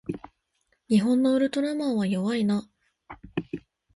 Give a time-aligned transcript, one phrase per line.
[0.89, 2.67] 日本のウルトラマンは弱いな